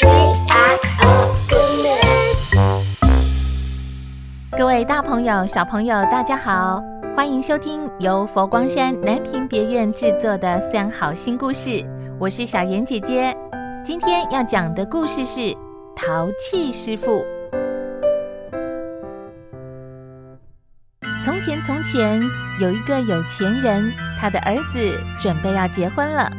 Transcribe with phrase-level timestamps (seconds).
[0.00, 0.08] they
[1.02, 2.36] of goodness
[4.56, 6.82] 各位大朋友小朋友大家好
[7.16, 11.84] 欢迎收听由佛光山南屏别院制作的三好新故事
[12.18, 13.36] 我是小妍姐姐
[13.84, 15.54] 今天要讲的故事是
[15.96, 17.24] 淘气师傅。
[21.22, 22.20] 从前从前
[22.60, 26.30] 有一个有钱人他的儿子准备要结婚了。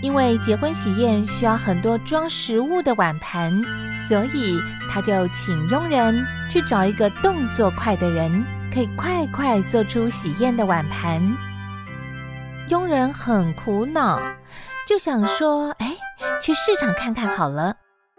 [0.00, 3.60] 因为结婚喜宴需要很多装食物的碗盘，
[3.92, 4.56] 所以
[4.88, 11.20] 他就请佣人去找一个动作快的人，可以快快做出喜宴的碗盘。
[12.68, 14.20] 佣人很苦恼，
[14.86, 15.96] 就想说：“哎，
[16.40, 17.74] 去市场看看好了。”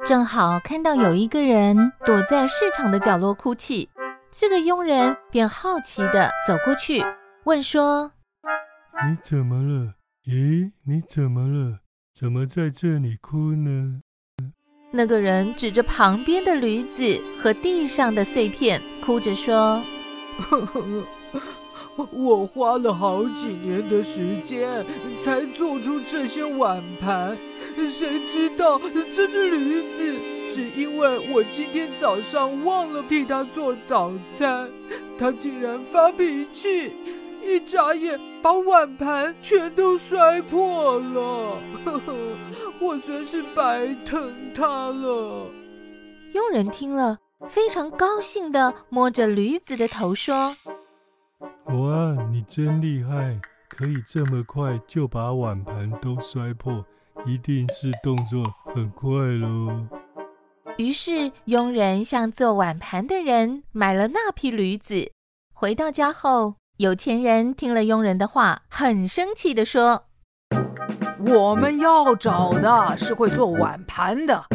[0.06, 3.90] 正好看到有一个人躲在市场的角落哭泣，
[4.32, 7.06] 这个佣人便好奇地走过去，
[7.44, 8.12] 问说
[9.08, 9.94] ：“你怎么了？”
[10.32, 11.80] 咦，你怎么了？
[12.14, 14.02] 怎么在这里哭呢？
[14.92, 19.84] 那个人指着旁边的驴子和地上的碎片，哭着说
[22.14, 24.86] ：“我花了好几年的时间
[25.24, 27.36] 才做出这些碗盘，
[27.76, 28.80] 谁知道
[29.12, 30.16] 这只驴子
[30.54, 34.70] 只因为我今天早上忘了替它做早餐，
[35.18, 36.94] 它竟然发脾气。”
[37.44, 42.14] 一眨眼，把碗盘全都摔破了，呵呵，
[42.80, 45.48] 我真是白疼他了。
[46.34, 47.18] 佣人听了，
[47.48, 50.56] 非常高兴的摸着驴子的头说
[51.68, 56.86] ：“哇，你真厉害，可以这么快就把碗盘都摔破，
[57.26, 59.88] 一定是动作很快喽。”
[60.78, 65.12] 于是，佣人向做碗盘的人买了那匹驴子。
[65.52, 70.06] 回到家后，有钱人听了佣人的话，很生气地说
[71.28, 74.46] ：“我们要找的是会做碗盘的，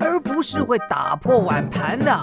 [0.00, 2.20] 而不是会打破碗盘的。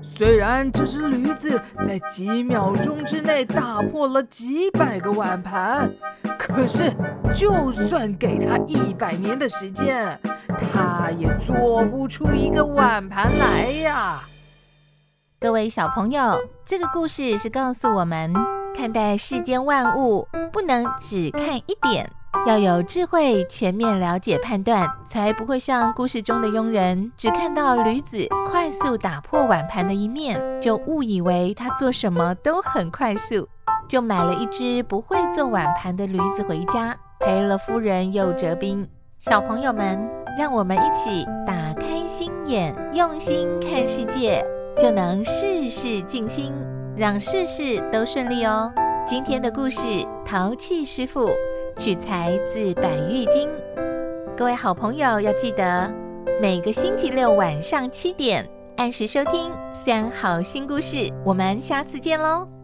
[0.00, 5.90] 虽然这只驴子在几秒钟之内打破了几百个碗盘，
[6.38, 6.92] 可是
[7.34, 14.20] 就算给它一百年的时间，它也做不出一个碗盘来呀。”
[15.40, 18.32] 各位小朋友，这个故事是告诉我们。
[18.74, 22.10] 看待世间万物，不能只看一点，
[22.46, 33.48] 要有智慧，全面了解判断，才不会像故事中的佣人，只看到驴子快速打破碗盘的一面，就误以为他做什么都很快速，
[33.86, 38.88] 就买了一只不会做碗盘的驴子回家，赔了夫人又折兵。
[39.18, 44.44] 小朋友们，让我们一起打开心眼，用心看世界，
[44.76, 46.52] 就能事事尽心。
[46.96, 48.70] 让事事都顺利哦。
[49.06, 49.80] 今天的故事
[50.24, 51.28] 《淘气师傅》
[51.76, 53.48] 取材自《百喻经》，
[54.36, 55.92] 各位好朋友要记得
[56.40, 62.61] 每个星期六晚上七点按时收听《三好新故事》，我们下次见喽。